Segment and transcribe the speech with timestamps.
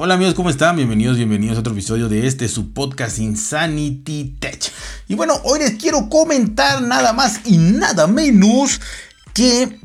[0.00, 0.76] Hola amigos, ¿cómo están?
[0.76, 4.70] Bienvenidos, bienvenidos a otro episodio de este su podcast Insanity Tech.
[5.08, 8.80] Y bueno, hoy les quiero comentar nada más y nada menos
[9.34, 9.80] que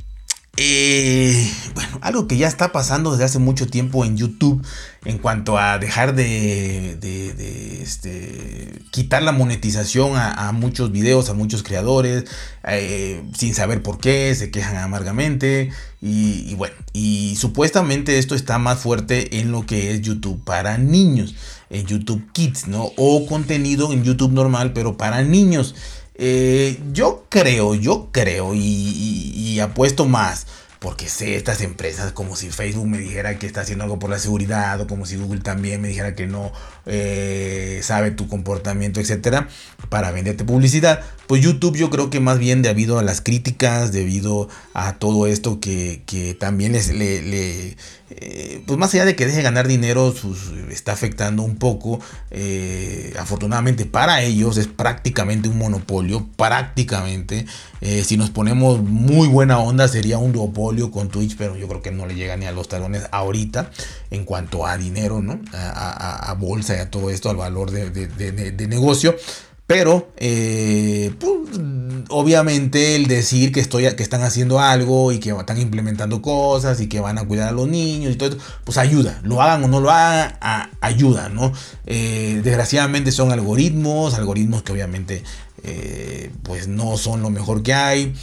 [0.55, 4.63] eh, bueno, algo que ya está pasando desde hace mucho tiempo en YouTube
[5.03, 6.91] en cuanto a dejar de,
[7.81, 12.25] este, quitar la monetización a, muchos videos, a muchos creadores,
[12.67, 18.59] eh, sin saber por qué, se quejan amargamente y, y, bueno, y supuestamente esto está
[18.59, 21.33] más fuerte en lo que es YouTube para niños,
[21.71, 22.91] en YouTube Kids, ¿no?
[22.95, 25.73] O contenido en YouTube normal, pero para niños.
[26.15, 30.47] Eh, yo creo, yo creo y, apuesto más
[30.79, 34.19] porque sé estas empresas como si Facebook me dijera que está haciendo algo por la
[34.19, 36.51] seguridad o como si Google también me dijera que no
[36.85, 39.47] eh, sabe tu comportamiento, etcétera,
[39.89, 41.01] para venderte publicidad.
[41.27, 45.61] Pues YouTube yo creo que más bien debido a las críticas, debido a todo esto
[45.61, 46.03] que,
[46.39, 47.77] también les, le,
[48.09, 50.13] eh, pues más allá de que deje ganar dinero,
[50.69, 52.01] está afectando un poco.
[52.31, 57.45] Eh, afortunadamente para ellos es prácticamente un monopolio, prácticamente.
[58.03, 61.91] si nos ponemos muy buena onda sería un duopolio con Twitch, pero yo creo que
[61.91, 63.71] no le llega ni a los talones ahorita
[64.13, 65.39] en cuanto a dinero, ¿no?
[65.53, 69.15] a bolsa a todo esto, al valor de, negocio.
[69.65, 71.31] Pero, eh, pues,
[72.09, 76.87] obviamente, el decir que, estoy, que están haciendo algo y que están implementando cosas y
[76.87, 79.21] que van a cuidar a los niños y todo esto, pues ayuda.
[79.23, 80.33] Lo hagan o no lo hagan,
[80.81, 81.53] ayuda, ¿no?
[81.85, 85.23] Eh, desgraciadamente son algoritmos, algoritmos que obviamente,
[85.63, 88.13] eh, pues no son lo mejor que hay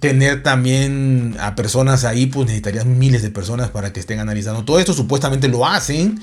[0.00, 4.78] tener también a personas ahí, pues necesitarías miles de personas para que estén analizando todo
[4.78, 4.92] esto.
[4.92, 6.20] Supuestamente lo hacen,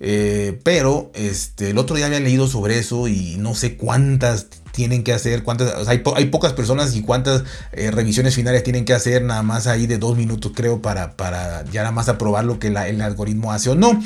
[0.00, 5.04] eh, pero este, el otro día había leído sobre eso y no sé cuántas tienen
[5.04, 9.42] que hacer, cuántas, hay, pocas personas y cuántas eh, revisiones finales tienen que hacer, nada
[9.42, 13.00] más ahí de dos minutos creo para, para ya nada más aprobar lo que el
[13.00, 14.02] algoritmo hace o no.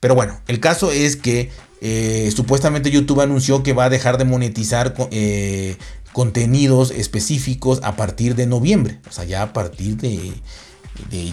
[0.00, 4.24] Pero bueno, el caso es que eh, supuestamente YouTube anunció que va a dejar de
[4.24, 4.94] monetizar
[6.18, 10.32] contenidos específicos a partir de noviembre, o sea, ya a partir de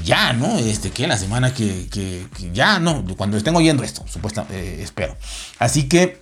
[0.04, 0.60] ya, ¿no?
[0.60, 3.04] Este, que la semana que, que, ya, ¿no?
[3.18, 5.18] Cuando estén oyendo esto, supuestamente, eh, espero.
[5.58, 6.20] Así que,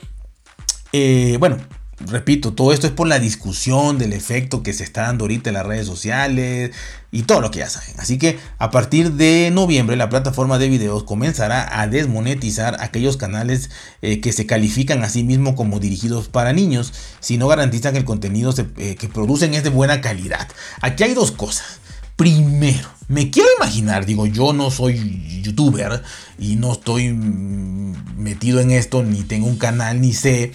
[0.94, 1.58] eh, bueno,
[2.00, 5.56] repito, todo esto es por la discusión del efecto que se está dando ahorita en
[5.56, 6.72] las redes sociales
[7.12, 7.96] y todo lo que ya saben.
[8.00, 13.70] Así que a partir de noviembre la plataforma de videos comenzará a desmonetizar aquellos canales
[14.02, 18.00] eh, que se califican a sí mismo como dirigidos para niños si no garantizan que
[18.00, 20.48] el contenido que producen es de buena calidad.
[20.82, 21.80] Aquí hay dos cosas.
[22.16, 26.04] Primero, me quiero imaginar, digo, yo no soy youtuber
[26.38, 30.52] y no estoy metido en esto, ni tengo un canal, ni sé,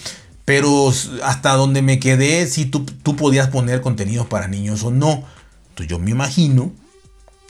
[0.48, 0.90] pero
[1.24, 5.24] hasta donde me quedé, si tú, tú podías poner contenidos para niños o no.
[5.86, 6.72] Yo me imagino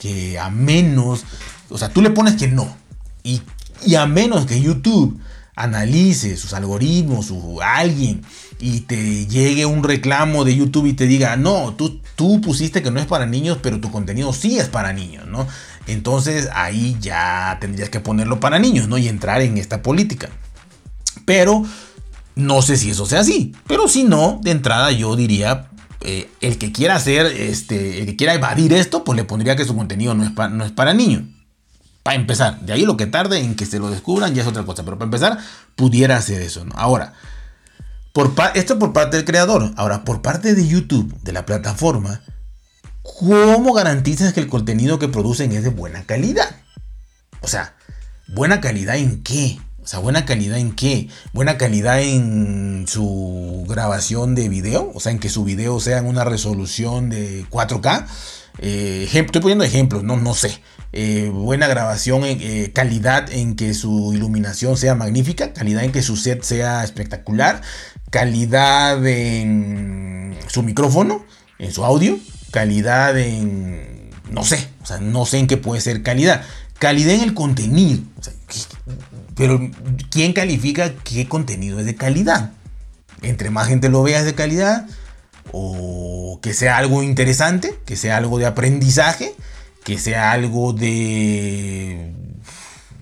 [0.00, 1.22] que a menos,
[1.68, 2.76] o sea, tú le pones que no,
[3.22, 3.40] y,
[3.86, 5.16] y a menos que YouTube
[5.54, 8.22] analice sus algoritmos o alguien
[8.58, 12.90] y te llegue un reclamo de YouTube y te diga, no, tú, tú pusiste que
[12.90, 15.46] no es para niños, pero tu contenido sí es para niños, ¿no?
[15.86, 18.98] Entonces ahí ya tendrías que ponerlo para niños, ¿no?
[18.98, 20.30] Y entrar en esta política.
[21.24, 21.62] Pero
[22.38, 23.54] no sé si eso sea así.
[23.66, 25.68] Pero si no, de entrada yo diría,
[26.00, 29.64] eh, el que quiera hacer, este, el que quiera evadir esto, pues le pondría que
[29.64, 31.24] su contenido no es, no es para niños.
[32.04, 34.64] Para empezar, de ahí lo que tarde en que se lo descubran ya es otra
[34.64, 35.38] cosa, pero para empezar,
[35.74, 36.64] pudiera hacer eso.
[36.74, 37.12] Ahora,
[38.12, 39.72] por esto por parte del creador.
[39.76, 42.22] Ahora, por parte de YouTube, de la plataforma,
[43.02, 46.56] ¿cómo garantizas que el contenido que producen es de buena calidad?
[47.40, 47.74] O sea,
[48.28, 49.58] ¿buena calidad en qué?
[49.88, 51.08] O sea, ¿buena calidad en qué?
[51.32, 54.92] ¿Buena calidad en su grabación de video?
[54.94, 58.06] O sea, en que su video sea en una resolución de 4K.
[58.58, 60.60] Eh, estoy poniendo ejemplos, no, no sé.
[60.92, 66.18] Eh, buena grabación, eh, calidad en que su iluminación sea magnífica, calidad en que su
[66.18, 67.62] set sea espectacular,
[68.10, 71.24] calidad en su micrófono,
[71.58, 72.18] en su audio,
[72.50, 76.42] calidad en, no sé, o sea, no sé en qué puede ser calidad,
[76.78, 78.02] calidad en el contenido,
[79.38, 79.70] pero
[80.10, 82.50] ¿quién califica qué contenido es de calidad?
[83.22, 84.86] Entre más gente lo vea es de calidad,
[85.52, 89.32] o que sea algo interesante, que sea algo de aprendizaje,
[89.84, 92.12] que sea algo de...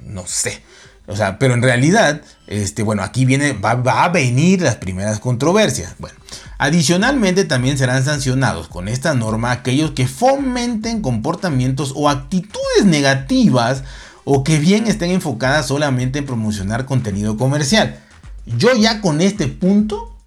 [0.04, 0.62] no sé.
[1.06, 5.20] O sea, pero en realidad, este, bueno, aquí viene, va, va, a venir las primeras
[5.20, 5.94] controversias.
[5.98, 6.18] Bueno,
[6.58, 13.84] adicionalmente también serán sancionados con esta norma aquellos que fomenten comportamientos o actitudes negativas
[14.28, 18.00] o que bien estén enfocadas solamente en promocionar contenido comercial.
[18.44, 20.18] Yo ya con este punto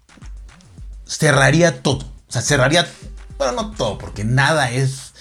[1.06, 2.06] cerraría todo.
[2.06, 2.88] O sea, cerraría,
[3.38, 5.12] pero no todo, porque nada es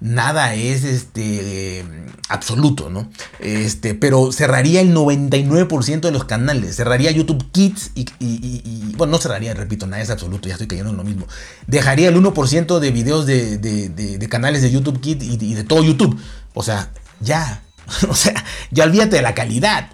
[0.00, 1.84] nada es este
[2.28, 3.10] absoluto, ¿no?
[3.40, 9.54] Este, pero cerraría el 99% de los canales, cerraría YouTube Kids y, bueno, no cerraría,
[9.54, 11.26] repito, nada es absoluto, ya estoy cayendo en lo mismo.
[11.66, 16.16] Dejaría el 1% de videos de, canales de YouTube Kids y, de todo YouTube.
[16.52, 17.63] O sea, ya,
[18.08, 19.90] o sea, ya olvídate de la calidad.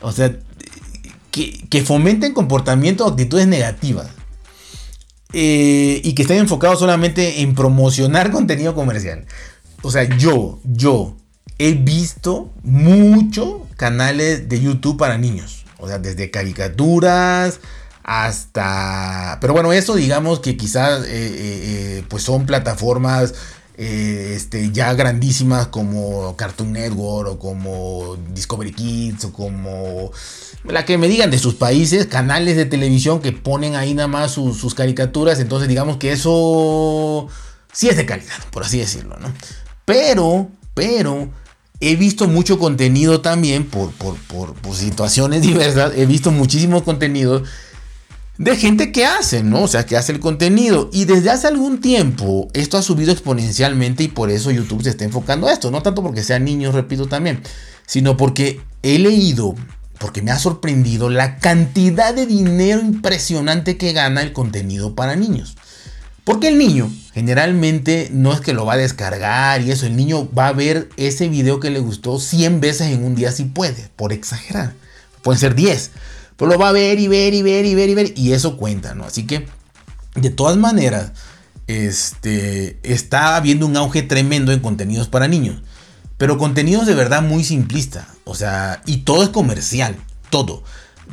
[0.00, 0.34] O sea,
[1.30, 4.08] que, que fomenten comportamientos o actitudes negativas.
[5.34, 9.26] Eh, y que estén enfocados solamente en promocionar contenido comercial.
[9.82, 11.16] O sea, yo, yo
[11.58, 15.64] he visto muchos canales de YouTube para niños.
[15.78, 17.60] O sea, desde caricaturas
[18.02, 19.38] hasta...
[19.40, 23.34] Pero bueno, eso digamos que quizás eh, eh, pues son plataformas
[23.78, 30.10] este, ya grandísimas como Cartoon Network o como Discovery Kids o como
[30.64, 34.32] la que me digan de sus países, canales de televisión que ponen ahí nada más
[34.32, 37.28] sus, caricaturas, entonces digamos que eso
[37.72, 39.32] sí es de calidad, por así decirlo, ¿no?
[39.84, 41.30] Pero, pero,
[41.78, 47.44] he visto mucho contenido también por, por, por situaciones diversas, he visto muchísimo contenido
[48.38, 49.62] de gente que hace, ¿no?
[49.62, 50.88] O sea, que hace el contenido.
[50.92, 55.04] Y desde hace algún tiempo esto ha subido exponencialmente y por eso YouTube se está
[55.04, 55.70] enfocando a esto.
[55.70, 57.42] No tanto porque sean niños, repito también,
[57.86, 59.56] sino porque he leído,
[59.98, 65.56] porque me ha sorprendido la cantidad de dinero impresionante que gana el contenido para niños.
[66.22, 70.30] Porque el niño generalmente no es que lo va a descargar y eso, el niño
[70.32, 73.88] va a ver ese video que le gustó 100 veces en un día si puede,
[73.96, 74.74] por exagerar.
[75.22, 75.90] Pueden ser 10.
[76.38, 78.12] Pues lo va a ver y ver y ver y ver y ver.
[78.16, 79.04] Y eso cuenta, ¿no?
[79.04, 79.48] Así que,
[80.14, 81.10] de todas maneras,
[81.66, 85.62] este, está habiendo un auge tremendo en contenidos para niños.
[86.16, 88.06] Pero contenidos de verdad muy simplista.
[88.22, 89.96] O sea, y todo es comercial.
[90.30, 90.62] Todo.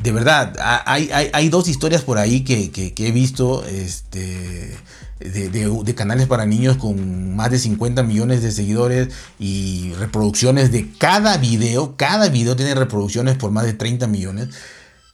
[0.00, 0.56] De verdad,
[0.86, 4.76] hay, hay, dos historias por ahí que, he visto este,
[5.18, 9.08] de, de, canales para niños con más de 50 millones de seguidores
[9.40, 11.96] y reproducciones de cada video.
[11.96, 14.50] Cada video tiene reproducciones por más de 30 millones.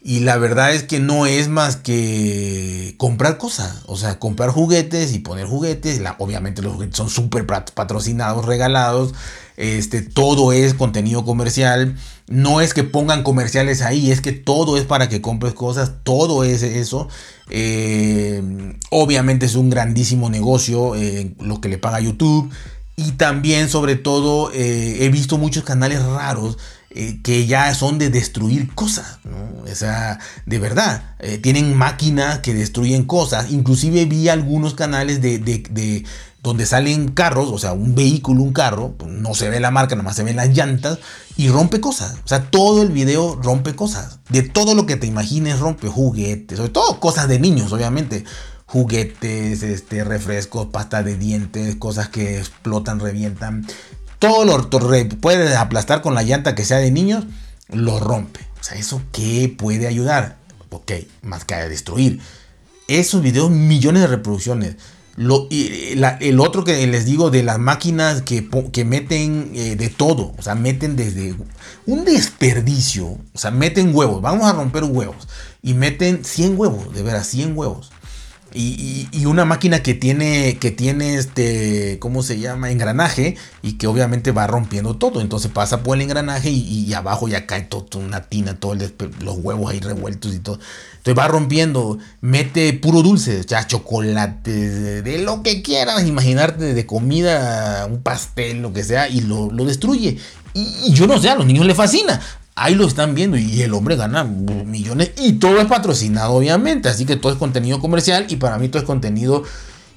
[0.04, 3.82] Y la verdad es que no es más que comprar cosas.
[3.86, 6.00] O sea, comprar juguetes y poner juguetes.
[6.18, 9.14] Obviamente los juguetes son súper patrocinados, regalados.
[9.56, 11.96] Este, todo es contenido comercial.
[12.26, 15.92] No es que pongan comerciales ahí, es que todo es para que compres cosas.
[16.02, 17.08] Todo es eso.
[17.48, 18.42] Eh,
[18.90, 22.50] obviamente es un grandísimo negocio eh, lo que le paga YouTube.
[22.96, 26.58] Y también, sobre todo, eh, he visto muchos canales raros
[26.94, 32.52] eh, que ya son de destruir cosas, O sea, de verdad, eh, tienen máquinas que
[32.52, 33.50] destruyen cosas.
[33.50, 36.04] Inclusive vi algunos canales de, de,
[36.42, 39.96] donde salen carros, o sea, un vehículo, un carro, pues, no se ve la marca,
[39.96, 40.98] nomás se ven las llantas
[41.38, 42.16] y rompe cosas.
[42.24, 44.18] O sea, todo el video rompe cosas.
[44.28, 48.24] De todo lo que te imagines rompe juguetes, sobre todo cosas de niños, obviamente
[48.66, 53.66] juguetes, este, refrescos, pasta de dientes, cosas que explotan, revientan
[54.22, 54.70] todo lo
[55.20, 57.24] puede aplastar con la llanta que sea de niños,
[57.72, 58.38] lo rompe.
[58.60, 60.38] O sea, ¿eso qué puede ayudar?
[60.70, 60.92] Ok,
[61.22, 62.20] más que a destruir.
[62.86, 64.76] Esos videos, millones de reproducciones.
[65.16, 69.88] Lo, y, el otro que les digo de las máquinas que, que meten eh, de
[69.88, 71.34] todo, o sea, meten desde
[71.86, 75.28] un desperdicio, o sea, meten huevos, vamos a romper huevos,
[75.62, 77.91] y meten 100 huevos, de veras, 100 huevos.
[78.54, 82.70] Y, una máquina que tiene, que tiene este, ¿cómo se llama?
[82.70, 85.20] Engranaje y que obviamente va rompiendo todo.
[85.20, 88.78] Entonces pasa por el engranaje y, abajo ya cae todo, una tina, todos
[89.20, 90.58] los huevos ahí revueltos y todo.
[90.98, 97.86] Entonces va rompiendo, mete puro dulce, ya chocolate, de, lo que quieras, imaginarte de comida,
[97.86, 100.18] un pastel, lo que sea, y lo, lo destruye.
[100.54, 102.20] Y, yo no sé, a los niños les fascina.
[102.54, 107.06] Ahí lo están viendo y el hombre gana millones y todo es patrocinado obviamente, así
[107.06, 109.42] que todo es contenido comercial y para mí todo es contenido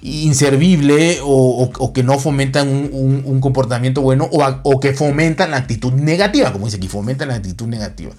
[0.01, 6.65] inservible o, que no fomentan un, comportamiento bueno o, que fomentan la actitud negativa, como
[6.65, 8.13] dice aquí, fomentan la actitud negativa.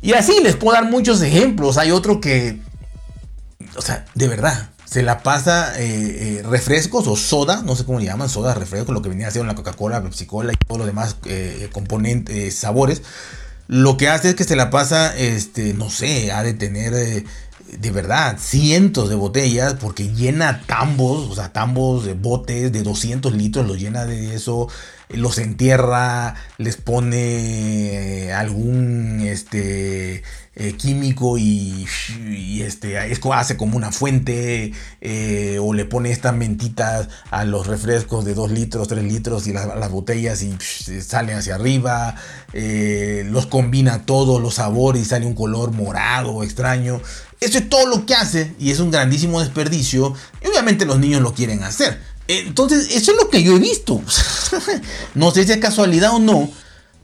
[0.00, 1.78] Y así les puedo dar muchos ejemplos.
[1.78, 2.58] Hay otro que,
[3.76, 7.98] o sea, de verdad, se la pasa eh, eh, refrescos o soda, no sé cómo
[7.98, 11.16] le llaman, soda, refrescos, lo que venía haciendo la Coca-Cola, Pepsi-Cola y todos los demás
[11.24, 13.00] eh, componentes, sabores.
[13.68, 17.90] Lo que hace es que se la pasa, este, no sé, ha de tener de
[17.90, 23.66] verdad cientos de botellas porque llena tambos, o sea, tambos de botes de 200 litros,
[23.66, 24.68] los llena de eso,
[25.08, 30.22] los entierra, les pone algún, este,
[30.54, 31.86] eh, químico y,
[32.60, 38.34] este, hace como una fuente eh, o le pone estas mentitas a los refrescos de
[38.34, 40.54] 2 litros, 3 litros y las, botellas y
[41.00, 42.16] salen hacia arriba,
[42.52, 47.00] eh, los combina todos los sabores y sale un color morado extraño.
[47.40, 51.22] Eso es todo lo que hace y es un grandísimo desperdicio y obviamente los niños
[51.22, 51.98] lo quieren hacer.
[52.28, 54.00] Entonces, eso es lo que yo he visto.
[55.14, 56.50] no sé si es casualidad o no,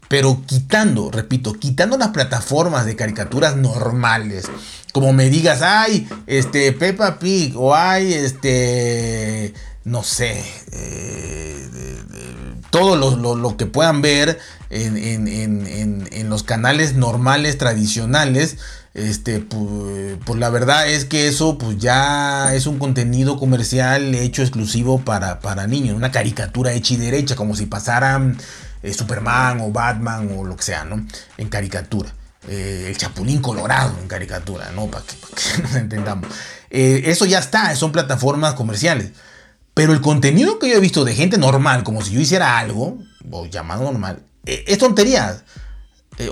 [0.09, 4.51] pero quitando, repito, quitando las plataformas de caricaturas normales,
[4.93, 9.53] como me digas, ay, este, Peppa Pig, o ay, este,
[9.85, 11.69] no sé, eh,
[12.71, 14.39] todo lo, que puedan ver
[14.71, 18.57] en, los canales normales, tradicionales,
[18.95, 25.01] este, pues, la verdad es que eso pues ya es un contenido comercial hecho exclusivo
[25.01, 28.37] para, para niños, una caricatura hecha y derecha, como si pasaran
[28.83, 31.05] eh, Superman o Batman o lo que sea, ¿no?
[31.37, 32.15] En caricatura.
[32.49, 34.87] Eh, el Chapulín Colorado en caricatura, ¿no?
[34.87, 36.29] Para que, nos entendamos.
[36.71, 39.11] Eh, eso ya está, son plataformas comerciales.
[39.75, 42.99] Pero el contenido que yo he visto de gente normal, como si yo hiciera algo,
[43.31, 45.43] o llamado normal, es tontería.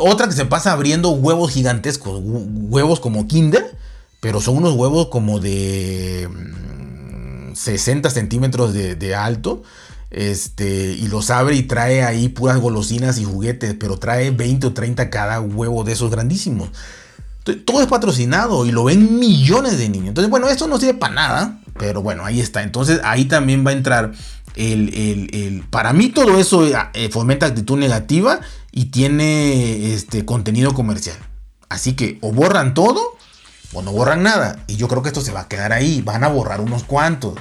[0.01, 3.77] otra que se pasa abriendo huevos gigantescos, huevos como Kinder,
[4.21, 6.29] pero son unos huevos como de
[7.55, 9.63] 60 mm, centímetros de alto
[10.11, 14.73] este, y los abre y trae ahí puras golosinas y juguetes, pero trae 20 o
[14.73, 16.71] 30 cada huevo de esos grandísimos.
[17.65, 20.09] todo es patrocinado y lo ven millones de niños.
[20.09, 22.63] Entonces, bueno, esto no sirve para nada, pero bueno, ahí está.
[22.63, 24.13] Entonces, ahí también va a entrar
[24.57, 28.41] el, el, para mí todo eso eh, fomenta actitud negativa
[28.73, 31.17] y tiene este contenido comercial.
[31.69, 33.17] Así que o borran todo
[33.73, 34.65] o no borran nada.
[34.67, 36.01] Y yo creo que esto se va a quedar ahí.
[36.03, 37.35] Van a borrar unos cuantos.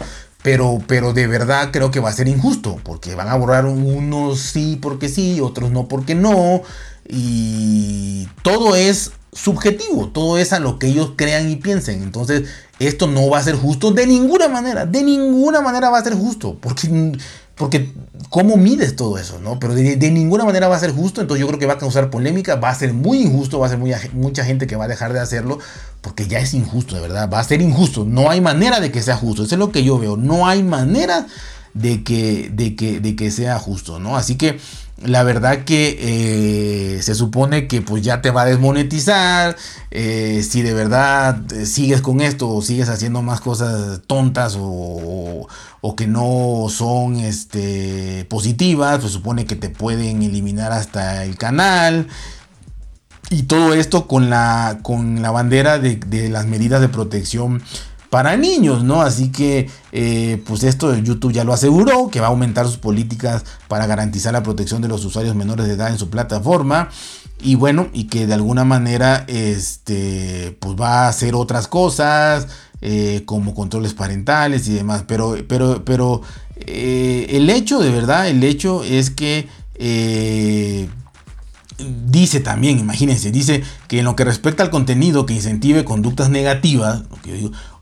[0.45, 4.39] Pero, pero de verdad creo que va a ser injusto, porque van a borrar unos
[4.39, 6.61] sí porque sí, otros no porque no,
[7.09, 12.03] y todo es subjetivo, todo es a lo que ellos crean y piensen.
[12.03, 12.47] Entonces,
[12.77, 16.13] esto no va a ser justo de ninguna manera, de ninguna manera va a ser
[16.13, 17.13] justo, porque
[17.55, 17.93] porque,
[18.29, 19.39] ¿cómo mides todo eso?
[19.39, 19.59] ¿no?
[19.59, 22.09] Pero de, ninguna manera va a ser justo, entonces yo creo que va a causar
[22.09, 25.13] polémica, va a ser muy injusto, va a ser mucha gente que va a dejar
[25.13, 25.59] de hacerlo,
[26.01, 28.03] porque ya es injusto, de verdad, va a ser injusto.
[28.03, 30.63] No hay manera de que sea justo, eso es lo que yo veo, no hay
[30.63, 31.27] manera
[31.75, 34.17] de que, de que, de que sea justo, ¿no?
[34.17, 34.57] Así que
[35.03, 39.57] la verdad que eh, se supone que pues ya te va a desmonetizar.
[39.91, 45.47] Eh, si de verdad eh, sigues con esto o sigues haciendo más cosas tontas o,
[45.81, 52.07] o, que no son este, positivas, se supone que te pueden eliminar hasta el canal.
[53.31, 57.61] Y todo esto con la, con la bandera de, de las medidas de protección
[58.09, 59.01] para niños, ¿no?
[59.01, 63.43] Así que, eh, pues esto YouTube ya lo aseguró, que va a aumentar sus políticas
[63.67, 66.89] para garantizar la protección de los usuarios menores de edad en su plataforma.
[67.41, 72.47] Y bueno, y que de alguna manera, este, pues va a hacer otras cosas,
[72.81, 75.03] eh, como controles parentales y demás.
[75.07, 76.21] Pero, pero, pero
[76.55, 79.49] eh, el hecho, de verdad, el hecho es que
[82.07, 87.03] dice también, imagínense, dice que en lo que respecta al contenido que incentive conductas negativas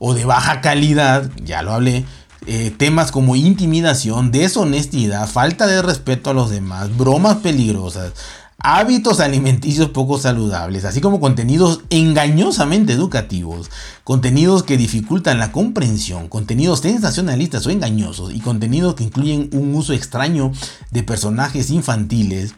[0.05, 2.03] o de baja calidad, ya lo hablé,
[2.45, 8.11] eh, temas como intimidación, deshonestidad, falta de respeto a los demás, bromas peligrosas,
[8.57, 13.71] hábitos alimenticios poco saludables, así como contenidos engañosamente educativos,
[14.03, 19.93] contenidos que dificultan la comprensión, contenidos sensacionalistas o engañosos y contenidos que incluyen un uso
[19.93, 20.51] extraño
[20.91, 22.55] de personajes infantiles,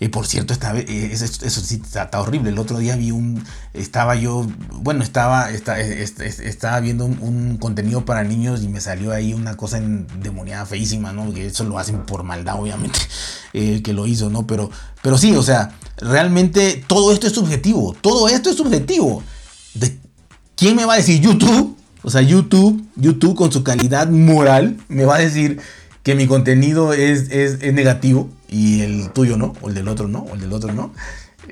[0.00, 1.26] y por cierto, eh, eso,
[1.60, 2.50] sí está, horrible.
[2.50, 3.42] El otro día vi un.
[3.74, 4.46] Estaba yo.
[4.72, 10.66] Bueno, estaba, estaba viendo un, contenido para niños y me salió ahí una cosa endemoniada
[10.66, 11.32] feísima, ¿no?
[11.34, 12.98] Que eso lo hacen por maldad, obviamente.
[13.52, 14.46] El que lo hizo, ¿no?
[14.46, 14.70] Pero,
[15.02, 17.96] pero sí, o sea, realmente todo esto es subjetivo.
[18.00, 19.22] Todo esto es subjetivo.
[19.74, 19.98] ¿De
[20.54, 21.20] ¿Quién me va a decir?
[21.20, 21.76] YouTube.
[22.02, 25.60] O sea, YouTube, YouTube con su calidad moral me va a decir
[26.02, 30.20] que mi contenido es, es, negativo y el tuyo no, o el del otro no,
[30.20, 30.92] o el del otro no.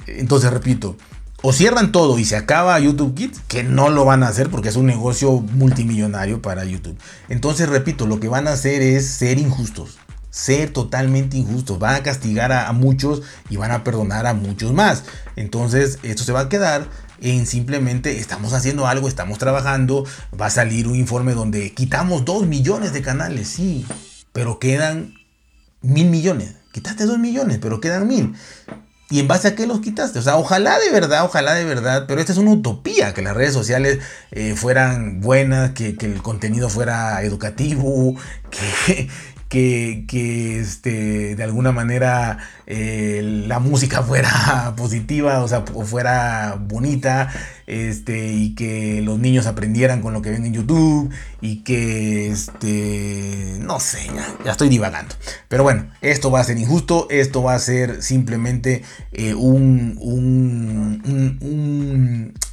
[0.06, 0.96] Entonces, repito,
[1.42, 4.68] o cierran todo y se acaba YouTube Kids, que no lo van a hacer porque
[4.68, 6.98] es un negocio multimillonario para YouTube.
[7.28, 9.98] Entonces, repito, lo que van a hacer es ser injustos,
[10.30, 11.78] ser totalmente injustos.
[11.78, 15.04] Van a castigar a, muchos y van a perdonar a muchos más.
[15.36, 16.88] Entonces, esto se va a quedar
[17.20, 20.04] en simplemente estamos haciendo algo, estamos trabajando,
[20.38, 23.86] va a salir un informe donde quitamos 2 millones de canales, sí,
[24.32, 25.14] pero quedan
[25.80, 26.56] mil millones.
[26.76, 28.34] Quitaste dos millones, pero quedan mil.
[29.08, 30.18] ¿Y en base a qué los quitaste?
[30.18, 33.34] O sea, ojalá de verdad, ojalá de verdad, pero esta es una utopía, que las
[33.34, 38.14] redes sociales eh, fueran buenas, que, que, el contenido fuera educativo,
[38.50, 39.08] que,
[39.48, 47.32] que, este, de alguna manera eh, la música fuera positiva, o sea, fuera bonita,
[47.66, 51.10] este, y que los niños aprendieran con lo que ven en YouTube,
[51.40, 54.10] y que, este, no sé,
[54.44, 55.14] ya, estoy divagando.
[55.48, 61.02] Pero bueno, esto va a ser injusto, esto va a ser simplemente eh, un, un,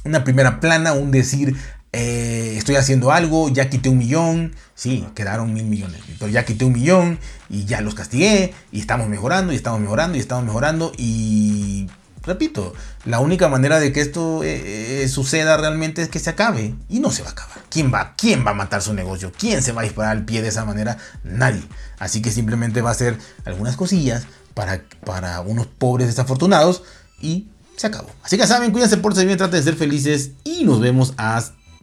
[0.04, 1.56] una primera plana, un decir
[1.94, 6.64] eh, estoy haciendo algo, ya quité un millón, sí, quedaron mil millones, pero ya quité
[6.64, 10.92] un millón y ya los castigué y estamos mejorando y estamos mejorando y estamos mejorando
[10.98, 11.86] y
[12.22, 12.74] repito,
[13.04, 17.00] la única manera de que esto eh, eh, suceda realmente es que se acabe y
[17.00, 17.58] no se va a acabar.
[17.70, 19.32] ¿Quién va, ¿Quién va a matar su negocio?
[19.36, 20.98] ¿Quién se va a disparar al pie de esa manera?
[21.22, 21.62] Nadie.
[21.98, 26.82] Así que simplemente va a ser algunas cosillas para, para unos pobres desafortunados
[27.20, 28.10] y se acabó.
[28.22, 31.14] Así que saben, cuídense, por bien, traten de ser felices y nos vemos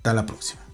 [0.01, 0.70] hasta la próxima.